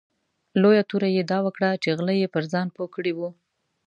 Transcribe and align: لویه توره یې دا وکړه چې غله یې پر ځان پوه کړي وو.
لویه 0.61 0.83
توره 0.89 1.09
یې 1.15 1.23
دا 1.31 1.39
وکړه 1.45 1.69
چې 1.83 1.89
غله 1.97 2.13
یې 2.21 2.27
پر 2.33 2.43
ځان 2.51 2.67
پوه 2.75 2.87
کړي 2.95 3.13
وو. 3.15 3.29